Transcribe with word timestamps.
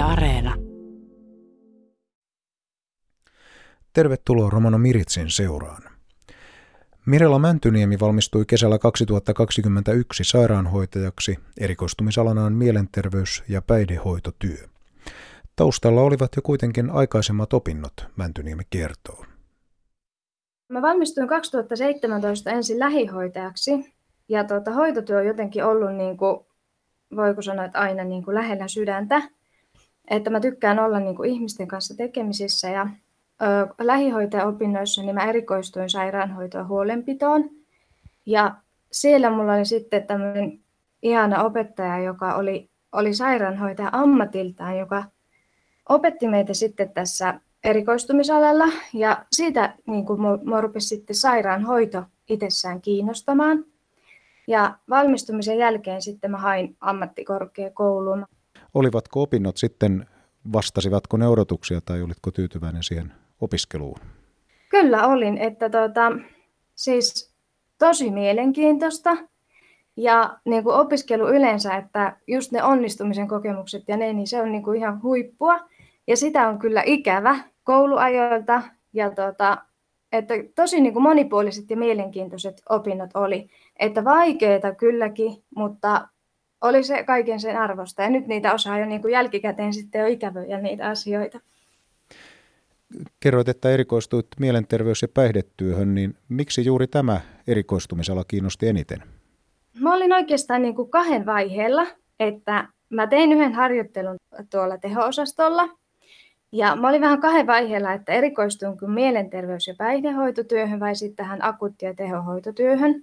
Yle 0.00 0.08
Areena. 0.08 0.54
Tervetuloa 3.92 4.50
Romano 4.50 4.78
Miritsin 4.78 5.30
seuraan. 5.30 5.82
Mirella 7.06 7.38
Mäntyniemi 7.38 8.00
valmistui 8.00 8.44
kesällä 8.46 8.78
2021 8.78 10.24
sairaanhoitajaksi 10.24 11.38
erikoistumisalanaan 11.60 12.52
mielenterveys- 12.52 13.44
ja 13.48 13.62
päihdehoitotyö. 13.62 14.68
Taustalla 15.56 16.00
olivat 16.00 16.36
jo 16.36 16.42
kuitenkin 16.42 16.90
aikaisemmat 16.90 17.52
opinnot, 17.52 18.06
Mäntyniemi 18.16 18.62
kertoo. 18.70 19.24
Mä 20.68 20.82
valmistuin 20.82 21.28
2017 21.28 22.50
ensin 22.50 22.78
lähihoitajaksi 22.78 23.94
ja 24.28 24.44
tuota, 24.44 24.70
hoitotyö 24.70 25.18
on 25.18 25.26
jotenkin 25.26 25.64
ollut, 25.64 25.94
niin 25.94 26.16
kuin, 26.16 26.46
voiko 27.16 27.42
sanoa, 27.42 27.64
että 27.64 27.78
aina 27.78 28.04
niin 28.04 28.24
kuin 28.24 28.34
lähellä 28.34 28.68
sydäntä. 28.68 29.39
Että 30.10 30.30
mä 30.30 30.40
tykkään 30.40 30.78
olla 30.78 31.00
niin 31.00 31.16
kuin 31.16 31.30
ihmisten 31.30 31.68
kanssa 31.68 31.96
tekemisissä 31.96 32.70
ja 32.70 32.88
ö, 33.42 33.74
lähihoitajaopinnoissa 33.78 35.02
niin 35.02 35.14
mä 35.14 35.24
erikoistuin 35.24 35.90
sairaanhoitoon 35.90 36.68
huolenpitoon. 36.68 37.50
Ja 38.26 38.54
siellä 38.92 39.30
mulla 39.30 39.54
oli 39.54 39.64
sitten 39.64 40.06
tämmöinen 40.06 40.60
ihana 41.02 41.44
opettaja, 41.44 41.98
joka 41.98 42.34
oli, 42.34 42.70
oli 42.92 43.14
sairaanhoitaja 43.14 43.88
ammatiltaan, 43.92 44.78
joka 44.78 45.04
opetti 45.88 46.28
meitä 46.28 46.54
sitten 46.54 46.90
tässä 46.90 47.40
erikoistumisalalla 47.64 48.64
ja 48.92 49.24
siitä 49.32 49.74
niin 49.86 50.06
kuin 50.06 50.20
mua 50.20 50.60
rupesi 50.60 50.88
sitten 50.88 51.16
sairaanhoito 51.16 52.02
itsessään 52.28 52.80
kiinnostamaan. 52.80 53.64
Ja 54.46 54.74
valmistumisen 54.90 55.58
jälkeen 55.58 56.02
sitten 56.02 56.30
mä 56.30 56.38
hain 56.38 56.76
ammattikorkeakouluun. 56.80 58.26
Olivatko 58.74 59.22
opinnot 59.22 59.56
sitten, 59.56 60.06
vastasivatko 60.52 61.16
ne 61.16 61.28
odotuksia 61.28 61.80
tai 61.80 62.02
olitko 62.02 62.30
tyytyväinen 62.30 62.82
siihen 62.82 63.12
opiskeluun? 63.40 63.98
Kyllä 64.68 65.06
olin, 65.06 65.38
että 65.38 65.70
tuota, 65.70 66.12
siis 66.74 67.34
tosi 67.78 68.10
mielenkiintoista 68.10 69.16
ja 69.96 70.38
niin 70.44 70.64
kuin 70.64 70.76
opiskelu 70.76 71.28
yleensä, 71.28 71.76
että 71.76 72.16
just 72.26 72.52
ne 72.52 72.62
onnistumisen 72.62 73.28
kokemukset 73.28 73.82
ja 73.88 73.96
ne, 73.96 74.12
niin 74.12 74.26
se 74.26 74.42
on 74.42 74.52
niin 74.52 74.62
kuin 74.62 74.78
ihan 74.78 75.02
huippua. 75.02 75.60
Ja 76.06 76.16
sitä 76.16 76.48
on 76.48 76.58
kyllä 76.58 76.82
ikävä 76.86 77.36
kouluajoilta 77.64 78.62
ja 78.92 79.10
tuota, 79.10 79.58
että 80.12 80.34
tosi 80.54 80.80
niin 80.80 80.92
kuin 80.92 81.02
monipuoliset 81.02 81.70
ja 81.70 81.76
mielenkiintoiset 81.76 82.62
opinnot 82.68 83.10
oli. 83.14 83.48
Että 83.78 84.04
vaikeita 84.04 84.74
kylläkin, 84.74 85.44
mutta 85.56 86.08
oli 86.60 86.82
se 86.82 87.04
kaiken 87.04 87.40
sen 87.40 87.58
arvosta. 87.58 88.02
Ja 88.02 88.10
nyt 88.10 88.26
niitä 88.26 88.52
osaa 88.52 88.78
jo 88.78 88.86
niin 88.86 89.02
kuin 89.02 89.12
jälkikäteen 89.12 89.72
sitten 89.74 90.00
jo 90.00 90.06
ikävöjä 90.06 90.60
niitä 90.60 90.88
asioita. 90.88 91.40
Kerroit, 93.20 93.48
että 93.48 93.70
erikoistuit 93.70 94.26
mielenterveys- 94.40 95.02
ja 95.02 95.08
päihdetyöhön, 95.14 95.94
niin 95.94 96.16
miksi 96.28 96.64
juuri 96.64 96.86
tämä 96.86 97.20
erikoistumisala 97.46 98.24
kiinnosti 98.24 98.68
eniten? 98.68 99.02
Mä 99.80 99.94
olin 99.94 100.12
oikeastaan 100.12 100.62
niin 100.62 100.74
kuin 100.74 100.90
kahden 100.90 101.26
vaiheella, 101.26 101.86
että 102.20 102.68
mä 102.88 103.06
tein 103.06 103.32
yhden 103.32 103.54
harjoittelun 103.54 104.16
tuolla 104.50 104.78
teho-osastolla– 104.78 105.68
ja 106.52 106.76
mä 106.76 106.88
olin 106.88 107.00
vähän 107.00 107.20
kahden 107.20 107.46
vaiheella, 107.46 107.92
että 107.92 108.12
erikoistuinko 108.12 108.86
mielenterveys- 108.86 109.66
ja 109.68 109.74
päihdehoitotyöhön 109.78 110.80
vai 110.80 110.94
sitten 110.94 111.16
tähän 111.16 111.42
akuutti- 111.42 111.84
ja 111.84 111.94
tehohoitotyöhön. 111.94 113.02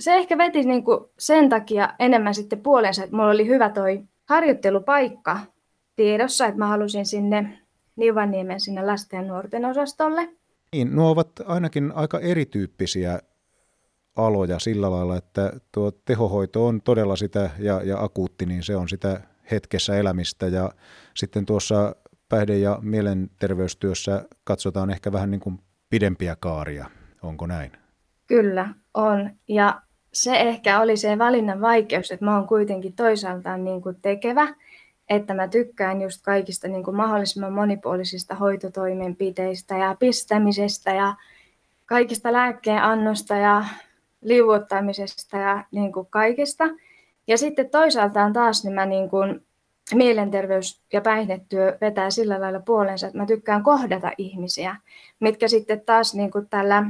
Se 0.00 0.14
ehkä 0.14 0.38
veti 0.38 0.62
niin 0.64 0.84
kuin 0.84 1.04
sen 1.18 1.48
takia 1.48 1.94
enemmän 1.98 2.34
sitten 2.34 2.60
puolensa, 2.60 3.04
että 3.04 3.16
mulla 3.16 3.30
oli 3.30 3.46
hyvä 3.46 3.70
toi 3.70 4.02
harjoittelupaikka 4.28 5.38
tiedossa, 5.96 6.46
että 6.46 6.58
mä 6.58 6.66
halusin 6.66 7.06
sinne 7.06 7.58
Niuvanniemen 7.96 8.60
sinne 8.60 8.86
lasten 8.86 9.16
ja 9.16 9.22
nuorten 9.22 9.64
osastolle. 9.64 10.28
Niin, 10.72 10.96
nuo 10.96 11.10
ovat 11.10 11.30
ainakin 11.46 11.92
aika 11.94 12.20
erityyppisiä 12.20 13.18
aloja 14.16 14.58
sillä 14.58 14.90
lailla, 14.90 15.16
että 15.16 15.52
tuo 15.72 15.90
tehohoito 15.90 16.66
on 16.66 16.82
todella 16.82 17.16
sitä 17.16 17.50
ja, 17.58 17.82
ja 17.82 18.02
akuutti, 18.02 18.46
niin 18.46 18.62
se 18.62 18.76
on 18.76 18.88
sitä 18.88 19.20
hetkessä 19.50 19.96
elämistä 19.96 20.46
ja 20.46 20.70
sitten 21.14 21.46
tuossa 21.46 21.96
päihde- 22.28 22.58
ja 22.58 22.78
mielenterveystyössä 22.82 24.24
katsotaan 24.44 24.90
ehkä 24.90 25.12
vähän 25.12 25.30
niin 25.30 25.40
kuin 25.40 25.58
pidempiä 25.90 26.36
kaaria. 26.36 26.86
Onko 27.22 27.46
näin? 27.46 27.81
Kyllä, 28.32 28.68
on. 28.94 29.30
Ja 29.48 29.80
se 30.12 30.36
ehkä 30.36 30.80
oli 30.80 30.96
se 30.96 31.18
valinnan 31.18 31.60
vaikeus, 31.60 32.10
että 32.10 32.24
mä 32.24 32.36
oon 32.36 32.48
kuitenkin 32.48 32.92
toisaalta 32.92 33.56
niin 33.56 33.82
kuin 33.82 33.96
tekevä, 34.02 34.48
että 35.08 35.34
mä 35.34 35.48
tykkään 35.48 36.02
just 36.02 36.22
kaikista 36.22 36.68
niin 36.68 36.84
kuin 36.84 36.96
mahdollisimman 36.96 37.52
monipuolisista 37.52 38.34
hoitotoimenpiteistä 38.34 39.78
ja 39.78 39.96
pistämisestä 39.98 40.90
ja 40.90 41.14
kaikista 41.86 42.32
lääkkeen 42.32 42.82
annosta 42.82 43.36
ja 43.36 43.64
liuottamisesta 44.22 45.36
ja 45.36 45.64
niin 45.70 45.92
kuin 45.92 46.06
kaikesta. 46.10 46.64
Ja 47.26 47.38
sitten 47.38 47.70
toisaalta 47.70 48.30
taas 48.32 48.64
niin 48.64 48.74
mä 48.74 48.86
niin 48.86 49.10
kuin 49.10 49.42
mielenterveys- 49.94 50.82
ja 50.92 51.00
päihdetyö 51.00 51.78
vetää 51.80 52.10
sillä 52.10 52.40
lailla 52.40 52.60
puolensa, 52.60 53.06
että 53.06 53.18
mä 53.18 53.26
tykkään 53.26 53.62
kohdata 53.62 54.12
ihmisiä, 54.18 54.76
mitkä 55.20 55.48
sitten 55.48 55.80
taas 55.80 56.14
niin 56.14 56.30
kuin 56.30 56.48
tällä 56.48 56.84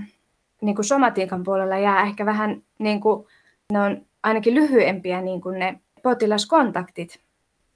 niin 0.62 0.74
kuin 0.74 0.84
somatiikan 0.84 1.42
puolella 1.42 1.78
jää 1.78 2.02
ehkä 2.02 2.26
vähän, 2.26 2.62
niin 2.78 3.00
kuin, 3.00 3.26
ne 3.72 3.80
on 3.80 4.06
ainakin 4.22 4.54
lyhyempiä 4.54 5.20
niin 5.20 5.40
kuin 5.40 5.58
ne 5.58 5.80
potilaskontaktit. 6.02 7.20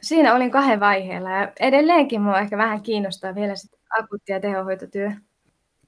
Siinä 0.02 0.34
olin 0.34 0.50
kahden 0.50 0.80
vaiheella 0.80 1.30
ja 1.30 1.52
edelleenkin 1.60 2.22
mua 2.22 2.38
ehkä 2.38 2.58
vähän 2.58 2.82
kiinnostaa 2.82 3.34
vielä 3.34 3.56
sitten 3.56 3.80
akuutti- 3.98 4.32
ja 4.32 4.40
tehohoitotyö. 4.40 5.10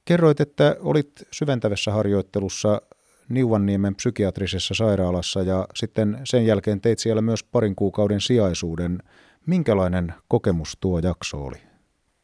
Kerroit, 0.05 0.41
että 0.41 0.77
olit 0.81 1.13
syventävässä 1.31 1.93
harjoittelussa 1.93 2.83
Niuvanniemen 3.29 3.95
psykiatrisessa 3.95 4.75
sairaalassa 4.75 5.43
ja 5.43 5.67
sitten 5.75 6.21
sen 6.25 6.47
jälkeen 6.47 6.81
teit 6.81 6.99
siellä 6.99 7.23
myös 7.23 7.45
parin 7.45 7.77
kuukauden 7.77 8.21
sijaisuuden. 8.21 9.03
Minkälainen 9.47 10.15
kokemus 10.29 10.77
tuo 10.81 10.99
jakso 10.99 11.45
oli? 11.45 11.57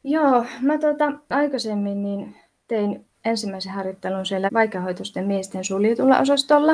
Joo, 0.05 0.45
mä 0.61 0.79
tota, 0.79 1.13
aikaisemmin 1.31 2.03
niin 2.03 2.37
tein 2.69 3.07
ensimmäisen 3.25 3.73
harjoittelun 3.73 4.27
siellä 4.27 4.49
vaikeahoitoisten 4.53 5.27
miesten 5.27 5.65
suljetulla 5.65 6.19
osastolla. 6.19 6.73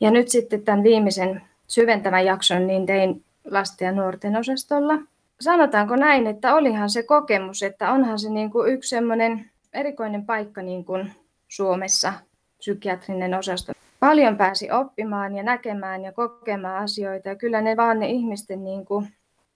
Ja 0.00 0.10
nyt 0.10 0.28
sitten 0.28 0.62
tämän 0.62 0.82
viimeisen 0.82 1.42
syventävän 1.66 2.24
jakson 2.24 2.66
niin 2.66 2.86
tein 2.86 3.24
lasten 3.50 3.86
ja 3.86 3.92
nuorten 3.92 4.36
osastolla. 4.36 4.94
Sanotaanko 5.40 5.96
näin, 5.96 6.26
että 6.26 6.54
olihan 6.54 6.90
se 6.90 7.02
kokemus, 7.02 7.62
että 7.62 7.92
onhan 7.92 8.18
se 8.18 8.30
niin 8.30 8.50
kuin 8.50 8.72
yksi 8.72 8.88
semmoinen 8.88 9.50
erikoinen 9.72 10.26
paikka 10.26 10.62
niin 10.62 10.84
kuin 10.84 11.12
Suomessa, 11.48 12.12
psykiatrinen 12.58 13.34
osasto. 13.34 13.72
Paljon 14.00 14.36
pääsi 14.36 14.70
oppimaan 14.70 15.36
ja 15.36 15.42
näkemään 15.42 16.04
ja 16.04 16.12
kokemaan 16.12 16.82
asioita 16.82 17.28
ja 17.28 17.36
kyllä 17.36 17.60
ne 17.60 17.76
vaan 17.76 18.00
ne 18.00 18.06
ihmisten 18.08 18.64
niin 18.64 18.84
kuin 18.84 19.08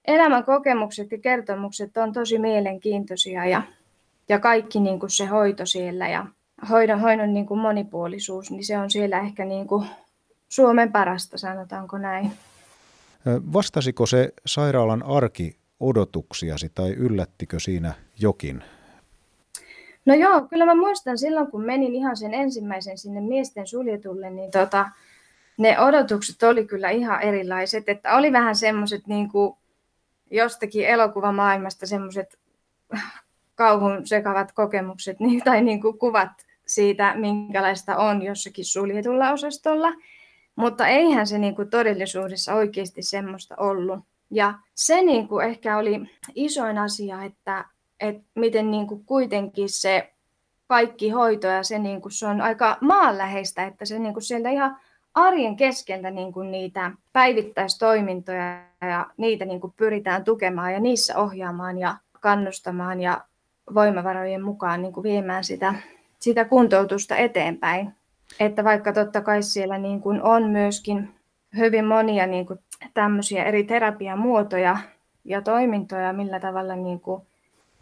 elämän 0.07 0.45
kokemukset 0.45 1.13
ja 1.13 1.19
kertomukset 1.19 1.97
on 1.97 2.13
tosi 2.13 2.39
mielenkiintoisia 2.39 3.47
ja, 3.47 3.63
ja 4.29 4.39
kaikki 4.39 4.81
niin 4.81 5.01
kuin 5.01 5.11
se 5.11 5.27
hoito 5.27 5.67
siellä 5.67 6.09
ja 6.09 6.27
hoidon, 6.71 7.01
hoidon 7.01 7.35
niin 7.35 7.47
kuin 7.47 7.61
monipuolisuus, 7.61 8.51
niin 8.51 8.65
se 8.65 8.79
on 8.79 8.91
siellä 8.91 9.21
ehkä 9.21 9.45
niin 9.45 9.67
kuin 9.67 9.87
Suomen 10.49 10.93
parasta, 10.93 11.39
sanotaanko 11.39 11.99
näin. 11.99 12.33
Vastasiko 13.53 14.07
se 14.07 14.33
sairaalan 14.47 15.03
arki 15.03 15.57
odotuksiasi 15.81 16.71
tai 16.75 16.91
yllättikö 16.91 17.61
siinä 17.61 17.95
jokin? 18.19 18.65
No 20.07 20.15
joo, 20.15 20.41
kyllä 20.51 20.67
mä 20.67 20.75
muistan 20.75 21.19
silloin, 21.19 21.51
kun 21.51 21.65
menin 21.65 21.95
ihan 21.95 22.17
sen 22.17 22.35
ensimmäisen 22.35 22.99
sinne 22.99 23.21
miesten 23.21 23.67
suljetulle, 23.67 24.31
niin 24.31 24.51
tota, 24.51 24.89
ne 25.59 25.81
odotukset 25.81 26.43
oli 26.43 26.65
kyllä 26.65 26.91
ihan 26.91 27.23
erilaiset. 27.23 27.89
Että 27.89 28.17
oli 28.17 28.33
vähän 28.33 28.57
semmoiset 28.57 29.07
niin 29.07 29.29
kuin 29.29 29.57
jostakin 30.31 30.87
elokuvamaailmasta 30.87 31.87
semmoiset 31.87 32.39
kauhun 33.59 34.07
sekavat 34.07 34.53
kokemukset 34.53 35.21
niin, 35.27 35.43
tai 35.45 35.63
niin 35.63 35.81
kuin 35.81 35.99
kuvat 35.99 36.31
siitä, 36.67 37.15
minkälaista 37.17 37.97
on 37.97 38.23
jossakin 38.23 38.65
suljetulla 38.65 39.31
osastolla. 39.31 39.93
Mutta 40.57 40.87
eihän 40.87 41.27
se 41.27 41.39
niin 41.39 41.57
kuin 41.57 41.71
todellisuudessa 41.71 42.55
oikeasti 42.55 43.03
semmoista 43.03 43.55
ollut. 43.59 44.01
Ja 44.31 44.55
se 44.75 45.03
niin 45.03 45.29
kuin 45.29 45.47
ehkä 45.47 45.79
oli 45.79 46.01
isoin 46.35 46.79
asia, 46.79 47.23
että, 47.25 47.65
että 48.01 48.23
miten 48.35 48.71
niin 48.71 48.87
kuin 48.87 49.05
kuitenkin 49.05 49.69
se 49.69 50.13
kaikki 50.67 51.11
hoito 51.11 51.47
ja 51.47 51.63
se, 51.63 51.79
niin 51.79 52.03
kuin 52.03 52.13
se 52.13 52.27
on 52.27 52.41
aika 52.41 52.79
maanläheistä, 52.81 53.65
että 53.65 53.85
se 53.85 53.99
niin 53.99 54.13
kuin 54.13 54.23
sieltä 54.23 54.51
ihan 54.51 54.77
arjen 55.15 55.57
keskeltä 55.57 56.11
niin 56.11 56.33
kuin 56.33 56.51
niitä 56.51 56.91
päivittäistoimintoja 57.13 58.63
ja 58.81 59.07
niitä 59.17 59.45
niin 59.45 59.61
kuin 59.61 59.73
pyritään 59.77 60.25
tukemaan 60.25 60.73
ja 60.73 60.81
niissä 60.81 61.19
ohjaamaan 61.19 61.79
ja 61.79 61.97
kannustamaan 62.21 63.01
ja 63.01 63.21
voimavarojen 63.75 64.43
mukaan 64.43 64.83
niin 64.83 64.93
kuin 64.93 65.05
viemään 65.05 65.45
sitä, 65.45 65.75
sitä 66.19 66.45
kuntoutusta 66.45 67.17
eteenpäin. 67.17 67.93
Että 68.41 68.65
vaikka 68.65 68.93
totta 68.93 69.21
kai 69.21 69.43
siellä 69.43 69.79
niin 69.79 70.01
kuin 70.01 70.23
on 70.23 70.51
myöskin 70.51 71.11
hyvin 71.57 71.85
monia 71.85 72.27
niin 72.27 72.47
kuin 72.47 72.59
tämmöisiä 72.95 73.45
eri 73.45 73.65
terapiamuotoja, 73.65 74.77
ja 75.25 75.43
toimintoja, 75.43 76.13
millä 76.13 76.41
tavalla 76.41 76.77
niin 76.77 77.01
kuin 77.01 77.23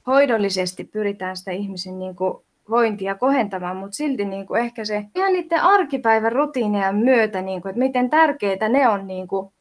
hoidollisesti 0.06 0.84
pyritään 0.84 1.36
sitä 1.36 1.50
ihmisen 1.50 1.98
niin 1.98 2.16
kuin 2.16 2.34
vointia 2.70 3.14
kohentamaan, 3.14 3.76
mutta 3.76 3.96
silti 3.96 4.24
niin 4.24 4.46
kuin 4.46 4.60
ehkä 4.60 4.84
se 4.84 5.04
ihan 5.14 5.32
niiden 5.32 5.62
arkipäivän 5.62 6.32
rutiineja 6.32 6.92
myötä, 6.92 7.42
niin 7.42 7.62
kuin, 7.62 7.70
että 7.70 7.78
miten 7.78 8.10
tärkeitä 8.10 8.68
ne 8.68 8.88
on 8.88 9.06
niin 9.06 9.28
kuin 9.28 9.52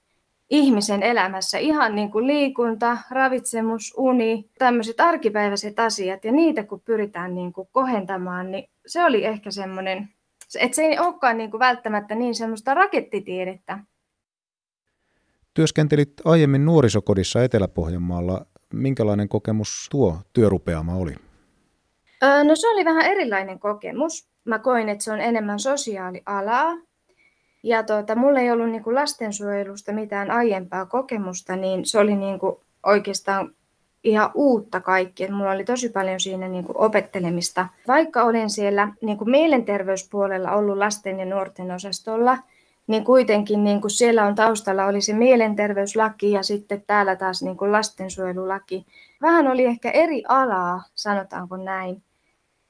ihmisen 0.49 1.03
elämässä. 1.03 1.57
Ihan 1.57 1.95
niin 1.95 2.11
kuin 2.11 2.27
liikunta, 2.27 2.97
ravitsemus, 3.11 3.93
uni, 3.97 4.49
tämmöiset 4.57 4.99
arkipäiväiset 4.99 5.79
asiat 5.79 6.25
ja 6.25 6.31
niitä 6.31 6.63
kun 6.63 6.81
pyritään 6.85 7.35
niin 7.35 7.53
kuin 7.53 7.67
kohentamaan, 7.71 8.51
niin 8.51 8.69
se 8.85 9.05
oli 9.05 9.25
ehkä 9.25 9.51
semmoinen, 9.51 10.09
että 10.59 10.75
se 10.75 10.83
ei 10.83 10.99
olekaan 10.99 11.37
niin 11.37 11.51
kuin 11.51 11.59
välttämättä 11.59 12.15
niin 12.15 12.35
semmoista 12.35 12.73
rakettitiedettä. 12.73 13.79
Työskentelit 15.53 16.13
aiemmin 16.25 16.65
nuorisokodissa 16.65 17.43
Etelä-Pohjanmaalla. 17.43 18.45
Minkälainen 18.73 19.29
kokemus 19.29 19.87
tuo 19.91 20.17
työrupeama 20.33 20.95
oli? 20.95 21.15
No 22.43 22.55
se 22.55 22.67
oli 22.67 22.85
vähän 22.85 23.05
erilainen 23.05 23.59
kokemus. 23.59 24.29
Mä 24.45 24.59
koin, 24.59 24.89
että 24.89 25.03
se 25.03 25.11
on 25.11 25.21
enemmän 25.21 25.59
sosiaalialaa. 25.59 26.73
Ja 27.65 27.83
tuota, 27.83 28.15
mulla 28.15 28.39
ei 28.39 28.51
ollut 28.51 28.69
niin 28.69 28.83
kuin 28.83 28.95
lastensuojelusta 28.95 29.93
mitään 29.93 30.31
aiempaa 30.31 30.85
kokemusta, 30.85 31.55
niin 31.55 31.85
se 31.85 31.99
oli 31.99 32.15
niin 32.15 32.39
kuin 32.39 32.55
oikeastaan 32.83 33.51
ihan 34.03 34.31
uutta 34.33 34.81
kaikki. 34.81 35.23
Et 35.23 35.29
mulla 35.29 35.51
oli 35.51 35.63
tosi 35.63 35.89
paljon 35.89 36.19
siinä 36.19 36.47
niin 36.47 36.63
kuin 36.63 36.77
opettelemista. 36.77 37.67
Vaikka 37.87 38.23
olin 38.23 38.49
siellä 38.49 38.93
niin 39.01 39.17
kuin 39.17 39.29
mielenterveyspuolella 39.29 40.51
ollut 40.51 40.77
lasten 40.77 41.19
ja 41.19 41.25
nuorten 41.25 41.71
osastolla, 41.71 42.37
niin 42.87 43.03
kuitenkin 43.05 43.63
niin 43.63 43.81
kuin 43.81 43.91
siellä 43.91 44.25
on 44.25 44.35
taustalla 44.35 44.85
oli 44.85 45.01
se 45.01 45.13
mielenterveyslaki 45.13 46.31
ja 46.31 46.43
sitten 46.43 46.83
täällä 46.87 47.15
taas 47.15 47.43
niin 47.43 47.57
kuin 47.57 47.71
lastensuojelulaki. 47.71 48.85
Vähän 49.21 49.47
oli 49.47 49.65
ehkä 49.65 49.91
eri 49.91 50.23
alaa, 50.27 50.83
sanotaanko 50.95 51.57
näin. 51.57 52.01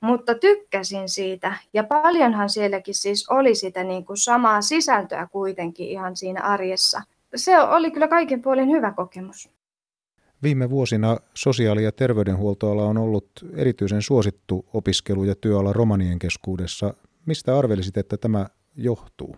Mutta 0.01 0.35
tykkäsin 0.35 1.09
siitä 1.09 1.53
ja 1.73 1.83
paljonhan 1.83 2.49
sielläkin 2.49 2.95
siis 2.95 3.29
oli 3.29 3.55
sitä 3.55 3.83
niin 3.83 4.05
kuin 4.05 4.17
samaa 4.17 4.61
sisältöä 4.61 5.27
kuitenkin 5.31 5.87
ihan 5.87 6.15
siinä 6.15 6.41
arjessa. 6.41 7.01
Se 7.35 7.59
oli 7.59 7.91
kyllä 7.91 8.07
kaiken 8.07 8.41
puolin 8.41 8.69
hyvä 8.69 8.91
kokemus. 8.91 9.49
Viime 10.43 10.69
vuosina 10.69 11.17
sosiaali- 11.33 11.83
ja 11.83 11.91
terveydenhuoltoala 11.91 12.85
on 12.85 12.97
ollut 12.97 13.29
erityisen 13.55 14.01
suosittu 14.01 14.65
opiskelu- 14.73 15.23
ja 15.23 15.35
työala 15.35 15.73
romanien 15.73 16.19
keskuudessa. 16.19 16.93
Mistä 17.25 17.57
arvelisit, 17.57 17.97
että 17.97 18.17
tämä 18.17 18.45
johtuu? 18.75 19.35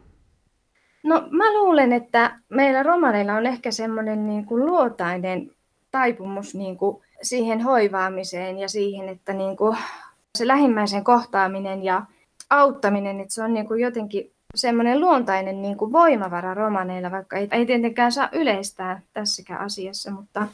No 1.04 1.28
mä 1.32 1.54
luulen, 1.54 1.94
että 1.94 2.40
meillä 2.50 2.84
romaneilla 2.84 3.34
on 3.34 3.46
ehkä 3.46 3.72
semmoinen 3.72 4.28
niin 4.28 4.46
kuin 4.46 4.66
luotainen 4.66 5.52
taipumus 5.92 6.56
niin 6.56 6.78
kuin 6.78 7.04
siihen 7.22 7.62
hoivaamiseen 7.62 8.58
ja 8.58 8.70
siihen, 8.70 9.10
että 9.10 9.34
niin 9.34 9.58
kuin 9.58 9.78
se 10.38 10.48
lähimmäisen 10.48 11.04
kohtaaminen 11.04 11.84
ja 11.84 12.06
auttaminen, 12.50 13.20
että 13.20 13.34
se 13.34 13.44
on 13.44 13.54
niin 13.54 13.68
kuin 13.68 13.80
jotenkin 13.80 14.32
semmoinen 14.56 15.02
luontainen 15.02 15.62
niin 15.62 15.78
kuin 15.78 15.92
voimavara 15.92 16.54
romaneilla, 16.54 17.12
vaikka 17.12 17.38
ei, 17.38 17.48
ei 17.52 17.66
tietenkään 17.66 18.12
saa 18.12 18.30
yleistää 18.32 19.02
tässäkään 19.14 19.62
asiassa, 19.62 20.12
mutta 20.12 20.48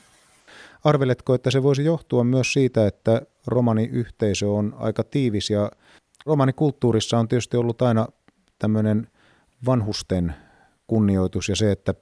Arveletko, 0.83 1.33
että 1.33 1.51
se 1.51 1.63
voisi 1.63 1.85
johtua 1.85 2.23
myös 2.23 2.53
siitä, 2.53 2.87
että 2.87 3.21
romaniyhteisö 3.47 4.49
on 4.49 4.75
aika 4.79 5.03
tiivis 5.03 5.49
ja 5.49 5.71
romanikulttuurissa 6.25 7.19
on 7.19 7.27
tietysti 7.27 7.57
ollut 7.57 7.81
aina 7.81 8.07
tämmöinen 8.59 9.07
vanhusten 9.65 10.35
kunnioitus 10.87 11.49
ja 11.49 11.55
se, 11.55 11.71
että 11.71 11.93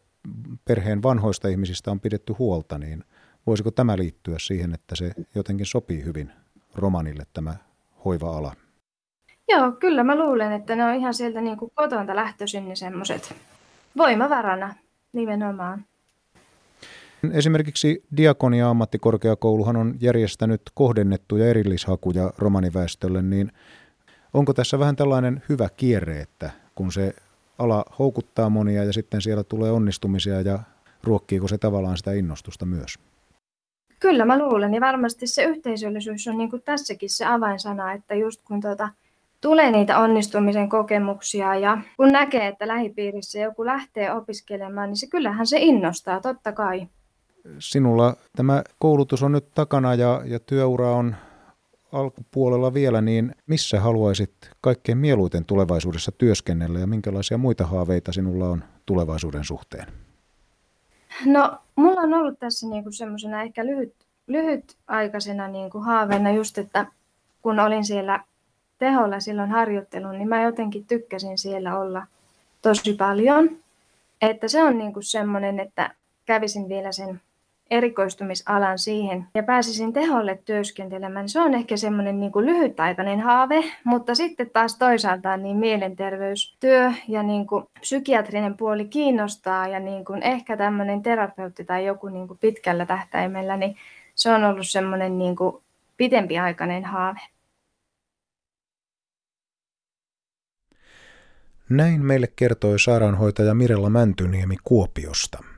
perheen 0.66 1.04
vanhoista 1.04 1.48
ihmisistä 1.48 1.92
on 1.92 2.00
pidetty 2.00 2.34
huolta, 2.40 2.78
niin 2.78 3.04
voisiko 3.48 3.72
tämä 3.72 3.98
liittyä 3.98 4.36
siihen, 4.40 4.74
että 4.74 4.96
se 4.96 5.12
jotenkin 5.36 5.66
sopii 5.66 6.06
hyvin 6.06 6.32
romanille 6.76 7.24
tämä 7.34 7.56
hoiva-ala? 8.06 8.54
Joo, 9.50 9.72
kyllä 9.72 10.04
mä 10.04 10.16
luulen, 10.16 10.52
että 10.52 10.76
ne 10.76 10.86
on 10.86 10.96
ihan 10.96 11.14
sieltä 11.14 11.42
niin 11.42 11.58
kuin 11.58 11.72
kotonta 11.76 12.16
lähtöisin 12.16 12.70
ne 12.70 12.76
semmoiset 12.76 13.36
voimavarana 13.98 14.76
nimenomaan. 15.14 15.86
Esimerkiksi 17.34 18.04
Diakonia-ammattikorkeakouluhan 18.18 19.76
on 19.76 19.96
järjestänyt 20.00 20.62
kohdennettuja 20.74 21.48
erillishakuja 21.48 22.34
romaniväestölle, 22.38 23.22
niin 23.22 23.52
onko 24.34 24.54
tässä 24.54 24.80
vähän 24.80 24.96
tällainen 24.96 25.44
hyvä 25.50 25.70
kierre, 25.78 26.22
että 26.22 26.52
kun 26.76 26.92
se 26.92 27.14
ala 27.58 27.86
houkuttaa 28.00 28.50
monia 28.50 28.84
ja 28.84 28.94
sitten 28.94 29.22
siellä 29.22 29.44
tulee 29.44 29.72
onnistumisia 29.72 30.42
ja 30.42 30.60
ruokkiiko 31.04 31.48
se 31.48 31.58
tavallaan 31.58 31.98
sitä 31.98 32.12
innostusta 32.12 32.66
myös? 32.66 33.00
Kyllä 34.02 34.26
mä 34.26 34.40
luulen 34.40 34.74
ja 34.74 34.82
varmasti 34.82 35.28
se 35.28 35.44
yhteisöllisyys 35.44 36.28
on 36.28 36.38
niin 36.38 36.50
kuin 36.50 36.62
tässäkin 36.62 37.10
se 37.10 37.26
avainsana, 37.26 37.94
että 37.94 38.16
just 38.16 38.42
kun 38.46 38.62
tuota, 38.62 38.90
tulee 39.42 39.72
niitä 39.72 40.00
onnistumisen 40.00 40.70
kokemuksia 40.70 41.56
ja 41.56 41.78
kun 41.98 42.08
näkee, 42.08 42.48
että 42.48 42.68
lähipiirissä 42.68 43.40
joku 43.40 43.66
lähtee 43.66 44.14
opiskelemaan, 44.14 44.90
niin 44.90 44.98
se 44.98 45.08
kyllähän 45.08 45.48
se 45.48 45.58
innostaa 45.60 46.22
totta 46.22 46.52
kai. 46.52 46.88
Sinulla 47.60 48.16
tämä 48.36 48.64
koulutus 48.80 49.24
on 49.24 49.32
nyt 49.32 49.46
takana 49.56 49.96
ja, 49.96 50.22
ja 50.26 50.40
työura 50.40 50.92
on 50.92 51.16
alkupuolella 51.92 52.74
vielä, 52.74 53.02
niin 53.02 53.36
missä 53.48 53.80
haluaisit 53.80 54.34
kaikkein 54.62 54.98
mieluiten 54.98 55.46
tulevaisuudessa 55.46 56.12
työskennellä 56.12 56.80
ja 56.80 56.88
minkälaisia 56.88 57.38
muita 57.38 57.66
haaveita 57.66 58.12
sinulla 58.12 58.50
on 58.50 58.64
tulevaisuuden 58.86 59.44
suhteen? 59.44 59.88
No, 61.26 61.58
mulla 61.76 62.02
on 62.02 62.14
ollut 62.14 62.40
tässä 62.40 62.68
niinku 62.68 62.92
semmoisena 62.92 63.42
ehkä 63.42 63.66
lyhyt, 63.66 63.94
lyhytaikaisena 64.28 65.48
niinku 65.48 65.80
haaveena 65.80 66.32
just, 66.32 66.58
että 66.58 66.86
kun 67.42 67.60
olin 67.60 67.86
siellä 67.86 68.24
teholla 68.78 69.20
silloin 69.20 69.52
harjoittelun, 69.52 70.18
niin 70.18 70.30
mä 70.30 70.44
jotenkin 70.44 70.86
tykkäsin 70.86 71.38
siellä 71.38 71.80
olla 71.80 72.08
tosi 72.62 72.94
paljon. 72.94 73.50
Että 74.22 74.48
se 74.48 74.64
on 74.64 74.78
niinku 74.78 75.02
semmoinen, 75.02 75.60
että 75.60 75.96
kävisin 76.26 76.70
vielä 76.70 76.92
sen 76.92 77.22
erikoistumisalan 77.72 78.80
siihen 78.80 79.26
ja 79.36 79.44
pääsisin 79.44 79.94
teholle 79.94 80.40
työskentelemään. 80.46 81.30
Se 81.30 81.42
on 81.42 81.54
ehkä 81.54 81.78
semmoinen 81.78 82.20
niin 82.20 82.32
kuin 82.32 82.46
lyhytaikainen 82.46 83.20
haave, 83.20 83.64
mutta 83.84 84.16
sitten 84.16 84.50
taas 84.50 84.78
toisaalta 84.78 85.38
niin 85.38 85.58
mielenterveystyö 85.58 86.92
ja 87.08 87.24
niin 87.24 87.48
kuin 87.48 87.66
psykiatrinen 87.80 88.58
puoli 88.58 88.86
kiinnostaa 88.86 89.68
ja 89.68 89.80
niin 89.80 90.06
kuin 90.06 90.24
ehkä 90.24 90.58
tämmöinen 90.58 91.04
terapeutti 91.04 91.66
tai 91.66 91.86
joku 91.86 92.10
niin 92.10 92.28
kuin 92.28 92.38
pitkällä 92.38 92.86
tähtäimellä, 92.86 93.58
niin 93.58 93.76
se 94.16 94.32
on 94.32 94.44
ollut 94.44 94.68
semmoinen 94.70 95.18
niin 95.18 95.36
kuin 95.36 95.64
pitempiaikainen 95.98 96.86
haave. 96.86 97.20
Näin 101.70 102.06
meille 102.06 102.28
kertoi 102.36 102.80
sairaanhoitaja 102.80 103.54
Mirella 103.54 103.90
Mäntyniemi 103.90 104.56
Kuopiosta. 104.64 105.51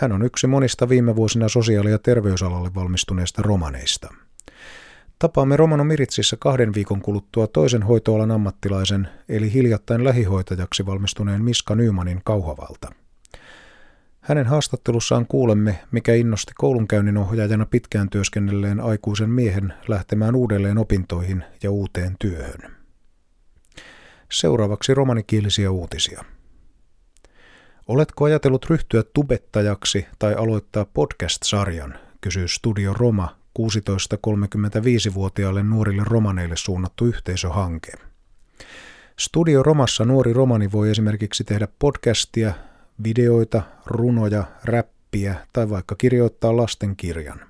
Hän 0.00 0.12
on 0.12 0.22
yksi 0.22 0.46
monista 0.46 0.88
viime 0.88 1.16
vuosina 1.16 1.48
sosiaali- 1.48 1.90
ja 1.90 1.98
terveysalalle 1.98 2.70
valmistuneista 2.74 3.42
romaneista. 3.42 4.14
Tapaamme 5.18 5.56
Romano 5.56 5.84
Miritsissä 5.84 6.36
kahden 6.40 6.74
viikon 6.74 7.00
kuluttua 7.00 7.46
toisen 7.46 7.82
hoitoalan 7.82 8.30
ammattilaisen, 8.30 9.08
eli 9.28 9.52
hiljattain 9.52 10.04
lähihoitajaksi 10.04 10.86
valmistuneen 10.86 11.44
Miska 11.44 11.74
Nymanin 11.74 12.20
Kauhavalta. 12.24 12.92
Hänen 14.20 14.46
haastattelussaan 14.46 15.26
kuulemme, 15.26 15.78
mikä 15.92 16.14
innosti 16.14 16.52
koulunkäynnin 16.58 17.16
ohjaajana 17.16 17.66
pitkään 17.66 18.10
työskennelleen 18.10 18.80
aikuisen 18.80 19.30
miehen 19.30 19.72
lähtemään 19.88 20.34
uudelleen 20.34 20.78
opintoihin 20.78 21.44
ja 21.62 21.70
uuteen 21.70 22.16
työhön. 22.18 22.76
Seuraavaksi 24.32 24.94
romanikielisiä 24.94 25.70
uutisia. 25.70 26.24
Oletko 27.90 28.24
ajatellut 28.24 28.66
ryhtyä 28.70 29.02
tubettajaksi 29.14 30.06
tai 30.18 30.34
aloittaa 30.34 30.84
podcast-sarjan, 30.84 31.98
kysyy 32.20 32.48
Studio 32.48 32.94
Roma 32.94 33.36
16-35-vuotiaille 33.58 35.62
nuorille 35.62 36.02
romaneille 36.06 36.56
suunnattu 36.56 37.06
yhteisöhanke. 37.06 37.92
Studio 39.18 39.62
Romassa 39.62 40.04
nuori 40.04 40.32
romani 40.32 40.72
voi 40.72 40.90
esimerkiksi 40.90 41.44
tehdä 41.44 41.68
podcastia, 41.78 42.52
videoita, 43.04 43.62
runoja, 43.86 44.44
räppiä 44.64 45.34
tai 45.52 45.70
vaikka 45.70 45.94
kirjoittaa 45.94 46.56
lastenkirjan. 46.56 47.40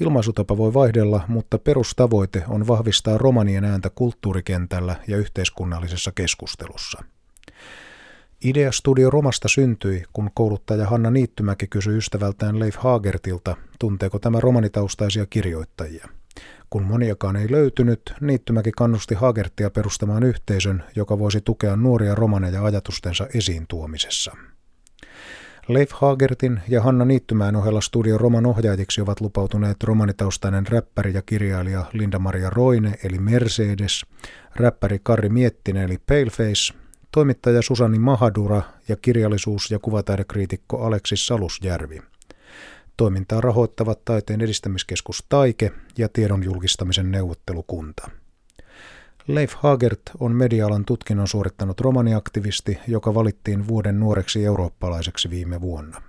Ilmaisutapa 0.00 0.56
voi 0.56 0.74
vaihdella, 0.74 1.24
mutta 1.28 1.58
perustavoite 1.58 2.44
on 2.48 2.66
vahvistaa 2.66 3.18
romanien 3.18 3.64
ääntä 3.64 3.90
kulttuurikentällä 3.90 4.96
ja 5.08 5.16
yhteiskunnallisessa 5.16 6.12
keskustelussa. 6.14 7.04
Idea 8.44 8.72
Studio 8.72 9.10
Romasta 9.10 9.48
syntyi, 9.48 10.02
kun 10.12 10.30
kouluttaja 10.34 10.86
Hanna 10.86 11.10
Niittymäki 11.10 11.66
kysyi 11.66 11.96
ystävältään 11.96 12.60
Leif 12.60 12.76
Hagertilta, 12.76 13.56
tunteeko 13.78 14.18
tämä 14.18 14.40
romanitaustaisia 14.40 15.26
kirjoittajia. 15.26 16.08
Kun 16.70 16.82
moniakaan 16.82 17.36
ei 17.36 17.50
löytynyt, 17.50 18.14
Niittymäki 18.20 18.72
kannusti 18.72 19.14
Hagertia 19.14 19.70
perustamaan 19.70 20.22
yhteisön, 20.22 20.84
joka 20.96 21.18
voisi 21.18 21.40
tukea 21.40 21.76
nuoria 21.76 22.14
romaneja 22.14 22.64
ajatustensa 22.64 23.26
esiin 23.34 23.66
tuomisessa. 23.68 24.32
Leif 25.68 25.90
Hagertin 25.92 26.60
ja 26.68 26.82
Hanna 26.82 27.04
Niittymään 27.04 27.56
ohella 27.56 27.80
studio 27.80 28.18
Roman 28.18 28.46
ohjaajiksi 28.46 29.00
ovat 29.00 29.20
lupautuneet 29.20 29.82
romanitaustainen 29.84 30.66
räppäri 30.66 31.14
ja 31.14 31.22
kirjailija 31.22 31.84
Linda-Maria 31.92 32.50
Roine 32.50 32.94
eli 33.04 33.18
Mercedes, 33.18 34.06
räppäri 34.56 34.98
Karri 35.02 35.28
Miettinen 35.28 35.82
eli 35.82 35.98
Paleface, 36.06 36.85
toimittaja 37.16 37.62
Susani 37.62 37.98
Mahadura 37.98 38.62
ja 38.88 38.96
kirjallisuus- 38.96 39.70
ja 39.70 39.78
kuvataidekriitikko 39.78 40.84
Aleksis 40.86 41.26
Salusjärvi. 41.26 42.02
Toimintaa 42.96 43.40
rahoittavat 43.40 44.04
taiteen 44.04 44.40
edistämiskeskus 44.40 45.24
Taike 45.28 45.72
ja 45.98 46.08
tiedon 46.08 46.44
julkistamisen 46.44 47.10
neuvottelukunta. 47.10 48.10
Leif 49.26 49.52
Hagert 49.56 50.00
on 50.20 50.32
medialan 50.32 50.84
tutkinnon 50.84 51.28
suorittanut 51.28 51.80
romaniaktivisti, 51.80 52.78
joka 52.88 53.14
valittiin 53.14 53.68
vuoden 53.68 54.00
nuoreksi 54.00 54.44
eurooppalaiseksi 54.44 55.30
viime 55.30 55.60
vuonna. 55.60 56.02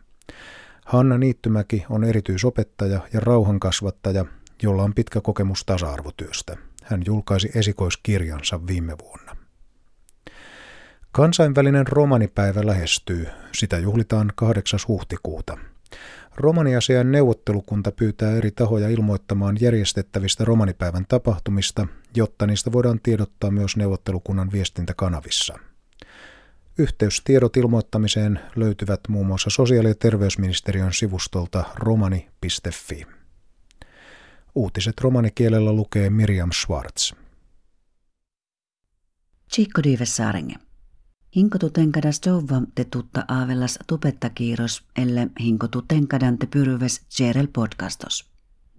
Hanna 0.86 1.18
Niittymäki 1.18 1.86
on 1.90 2.04
erityisopettaja 2.04 3.00
ja 3.14 3.20
rauhankasvattaja, 3.20 4.26
jolla 4.64 4.84
on 4.84 4.94
pitkä 4.94 5.22
kokemus 5.22 5.66
tasa-arvotyöstä. 5.66 6.58
Hän 6.84 7.02
julkaisi 7.06 7.52
esikoiskirjansa 7.56 8.68
viime 8.68 8.96
vuonna. 9.04 9.37
Kansainvälinen 11.18 11.88
romanipäivä 11.88 12.66
lähestyy. 12.66 13.28
Sitä 13.54 13.78
juhlitaan 13.78 14.32
8. 14.36 14.80
huhtikuuta. 14.88 15.58
Romaniasian 16.36 17.12
neuvottelukunta 17.12 17.92
pyytää 17.92 18.36
eri 18.36 18.52
tahoja 18.52 18.90
ilmoittamaan 18.90 19.58
järjestettävistä 19.62 20.46
romanipäivän 20.46 21.06
tapahtumista, 21.08 21.88
jotta 22.16 22.48
niistä 22.48 22.72
voidaan 22.72 23.00
tiedottaa 23.04 23.52
myös 23.52 23.78
neuvottelukunnan 23.78 24.52
viestintäkanavissa. 24.52 25.60
Yhteystiedot 26.78 27.58
ilmoittamiseen 27.58 28.40
löytyvät 28.56 29.00
muun 29.08 29.28
muassa 29.28 29.50
sosiaali- 29.50 29.88
ja 29.88 29.96
terveysministeriön 29.96 30.94
sivustolta 30.94 31.64
romani.fi. 31.76 33.08
Uutiset 34.56 35.02
romanikielellä 35.02 35.74
lukee 35.74 36.10
Miriam 36.10 36.50
Schwartz. 36.52 37.14
Chico 39.54 39.84
Divessaaringe. 39.84 40.54
Hinkotu 40.54 40.67
tenkadas 41.74 42.22
jouva 42.26 42.62
te 42.76 42.86
tutta 42.86 43.26
aavellas 43.28 43.80
tupetta 43.88 44.30
kiiros, 44.30 44.84
elle 44.96 45.30
hinkotu 45.40 45.82
tenkadan 45.82 46.38
te 46.38 46.48
pyryves 46.48 47.02
Jerel 47.20 47.48
podcastos. 47.48 48.26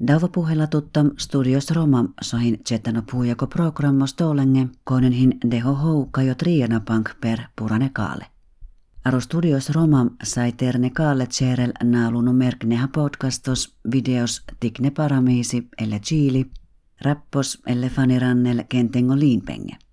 Dauva 0.06 0.28
puhella 0.28 0.66
tutta 0.66 1.04
studios 1.18 1.70
Roma 1.70 2.04
sohin 2.22 2.58
tsetano 2.64 3.02
puhujako 3.10 3.46
programmos 3.46 4.14
toolenge, 4.14 4.68
konen 4.84 5.12
hin 5.12 5.38
deho 5.50 5.74
houka 5.74 6.22
jo 6.22 6.34
triana 6.34 6.80
pank 6.80 7.10
per 7.20 7.38
purane 7.56 7.90
kaale. 7.92 8.26
Aro 9.04 9.20
studios 9.20 9.70
Roma 9.70 10.06
sai 10.22 10.52
terne 10.52 10.90
kaale 10.90 11.26
Jerel 11.40 11.72
naaluno 11.84 12.32
merkneha 12.32 12.88
podcastos 12.88 13.74
videos 13.92 14.42
tikne 14.60 14.90
paramiisi 14.90 15.68
elle 15.78 16.00
chiili, 16.00 16.50
rappos 17.00 17.62
elle 17.66 17.88
fanirannel 17.88 18.64
kentengo 18.68 19.18
liinpenge. 19.18 19.87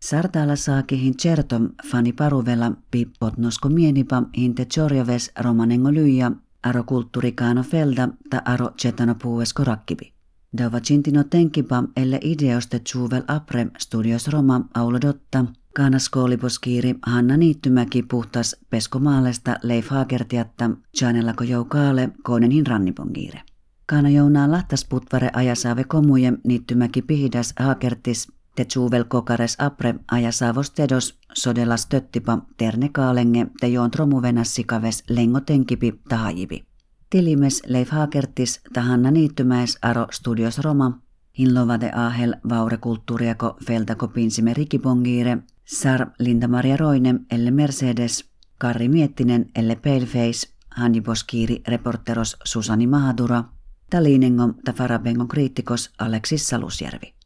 Sartala 0.00 0.56
saakihin 0.56 1.16
certom 1.16 1.68
fani 1.90 2.12
paruvela 2.12 2.72
pippot 2.90 3.36
nosko 3.38 3.68
mienipa 3.68 4.22
hinte 4.36 4.64
chorjoves 4.64 5.30
romanengo 5.40 5.92
lyija 5.92 6.32
aro 6.62 6.84
kulttuurikaano 6.84 7.62
felda 7.62 8.08
ta 8.30 8.42
aro 8.44 8.70
cetano 8.82 9.14
puuesko 9.14 9.64
rakkibi. 9.64 10.12
Dava 10.58 10.80
cintino 10.80 11.24
tenkipa 11.24 11.84
elle 11.96 12.18
ideoste 12.22 12.78
tsuvel 12.78 13.22
apre 13.28 13.66
studios 13.78 14.28
Roma 14.28 14.60
aulodotta, 14.74 15.44
Kaana 15.74 15.98
skooliposkiiri 15.98 16.94
Hanna 17.06 17.36
Niittymäki 17.36 18.02
puhtas 18.02 18.56
peskomaalesta 18.70 19.56
Leif 19.62 19.88
Hagertiatta, 19.88 20.70
Janellako 21.00 21.44
joukaale 21.44 22.08
koonenhin 22.22 22.66
rannipongiire. 22.66 23.40
Kaana 23.86 24.10
jounaa 24.10 24.50
lahtas 24.50 24.84
putvare 24.84 25.30
ajasaave 25.32 25.84
komuje 25.84 26.32
Niittymäki 26.44 27.02
pihidas 27.02 27.54
Hagertis 27.58 28.28
te 28.58 28.64
tsuvel 28.64 29.04
kokares 29.04 29.54
apre 29.58 29.94
ajasaavos 30.10 30.70
tedos 30.70 31.18
sodelas 31.34 31.86
töttipa 31.86 32.38
terne 32.56 32.88
kaalenge 32.88 33.46
te 33.60 33.68
joon 33.70 33.90
tromuvenas 33.90 34.54
sikaves 34.54 35.04
lengo 35.08 35.40
tenkipi 35.40 36.00
tahajivi. 36.08 36.64
Tilimes 37.10 37.62
Leif 37.66 37.90
Hagertis 37.90 38.60
tahanna 38.72 39.10
niittymäes 39.10 39.78
aro 39.82 40.06
studios 40.10 40.58
Roma, 40.58 41.00
hinlovade 41.38 41.90
ahel 41.94 42.34
vaure 42.48 42.76
kulttuuriako 42.76 43.56
feltako 43.66 44.08
pinsime 44.08 44.54
rikipongiire, 44.54 45.38
sar 45.64 46.06
Linda 46.18 46.48
Maria 46.48 46.76
Roine 46.76 47.20
elle 47.30 47.50
Mercedes, 47.50 48.30
Karri 48.58 48.88
Miettinen 48.88 49.50
elle 49.54 49.76
Paleface, 49.76 50.48
Hanni 50.70 51.00
Boskiiri 51.00 51.62
reporteros 51.68 52.36
Susani 52.44 52.86
Mahadura, 52.86 53.44
Talinengo 53.90 54.54
ta 54.64 54.72
Farabengon 54.72 55.28
kriittikos 55.28 55.90
Aleksis 55.98 56.48
Salusjärvi. 56.48 57.17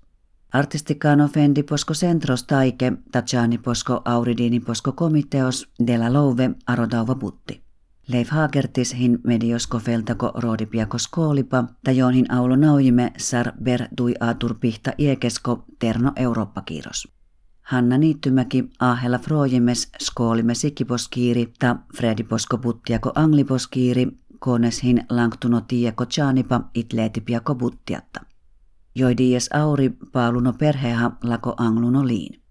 Artisticano 0.53 1.29
fendi 1.29 1.63
posko 1.63 1.95
centros 1.95 2.45
taike, 2.45 2.93
Tajani 3.13 3.59
posko 3.59 4.03
auridini 4.05 4.61
posko 4.61 4.93
komiteos, 4.93 5.69
della 5.87 6.13
love 6.13 6.51
arodauva 6.67 7.15
butti. 7.15 7.63
Leif 8.09 8.31
Hagertis 8.31 8.95
hin 8.99 9.19
mediosko 9.25 9.79
feltako 9.79 10.33
roodipiako 10.35 10.99
skoolipa, 10.99 11.65
tajonhin 11.85 12.33
aulo 12.33 12.57
naujime 12.57 13.13
sar 13.17 13.53
ber 13.65 13.85
dui 13.99 14.15
atur 14.21 14.55
pihta 14.55 14.93
iekesko 14.99 15.65
terno 15.79 16.13
Eurooppa-kiiros. 16.17 17.09
Hanna 17.63 17.99
Niittymäki 17.99 18.65
ahella 18.79 19.19
frojimes 19.19 19.89
skoolime 20.03 20.55
sikiposkiiri 20.55 21.53
ta 21.59 21.77
Fredi 21.97 22.23
posko 22.23 22.59
buttiako 22.59 23.13
angliposkiiri, 23.15 24.07
kones 24.39 24.83
hin 24.83 25.05
langtuno 25.11 25.61
tieko 25.61 26.07
tjaanipa 26.07 26.61
itleetipiako 26.75 27.55
buttiatta 27.55 28.21
dies 29.19 29.49
auri 29.55 29.91
paaluno 30.13 30.53
perheha 30.53 31.11
lako 31.23 31.55
angluno 31.57 32.07
liin. 32.07 32.43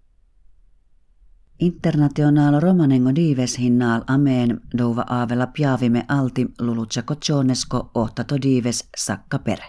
Internationaal 1.60 2.62
romanengo 2.62 3.14
dives 3.14 3.58
hinnaal 3.58 4.02
ameen 4.06 4.60
douva 4.78 5.04
aavella 5.08 5.46
piavime 5.46 6.04
alti 6.08 6.46
lulutsako 6.60 7.14
tjonesko 7.14 7.90
ohtato 7.94 8.36
dives 8.42 8.88
sakka 8.96 9.38
pere. 9.38 9.64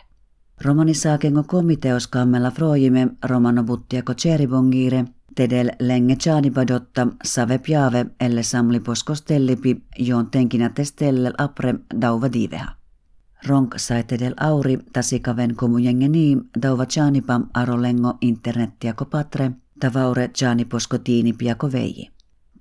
Romanisaakengo 0.62 1.44
komiteos 1.44 2.08
kammella 2.08 2.51
frojime 2.51 3.08
romano 3.24 3.63
buttiako 3.63 4.13
cheribongire, 4.13 5.06
tedel 5.36 5.72
lenge 5.80 6.15
tjaanipadotta 6.15 7.08
save 7.24 7.58
piave 7.58 8.06
elle 8.20 8.44
samli 8.44 8.80
poskostellipi 8.80 9.84
joon 10.00 10.32
tenkinä 10.32 10.70
testellel 10.70 11.34
apre 11.38 11.75
dauva 12.01 12.34
diveha. 12.34 12.83
Ronk 13.47 13.73
saitedel 13.77 14.33
auri 14.39 14.77
tasikaven 14.93 15.55
komujengeni 15.55 16.38
dauva 16.62 16.85
chanipam 16.85 17.45
arolengo 17.53 18.17
internettia 18.21 18.93
patre, 19.12 19.51
tavaure 19.79 20.27
chaniposko 20.27 20.97
tiini 20.97 21.33
piako 21.33 21.71
veiji. 21.71 22.12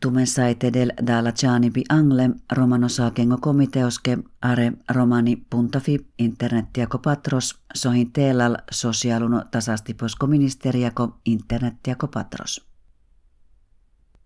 Tumen 0.00 0.26
saitedel 0.26 0.90
dala 1.06 1.32
chanipi 1.32 1.84
angle 1.88 2.30
romano 2.52 2.88
saakengo 2.88 3.38
komiteoske 3.38 4.18
are 4.42 4.72
romani.fi 4.88 6.06
internettia 6.18 6.86
patros 7.02 7.58
sohin 7.74 8.12
teelal 8.12 8.56
sosiaaluno 8.70 9.44
tasastiposko 9.50 10.26
ministeriako 10.26 11.18
internettia 11.26 11.96
patros. 12.12 12.66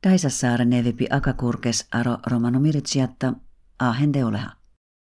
Daisassaare 0.03 0.65
nevipi 0.65 1.07
akakurkes 1.11 1.87
aro 1.93 2.19
romano 2.27 2.61
miritsiatta 2.61 3.35
ahen 3.79 4.13
deuleha. 4.13 4.51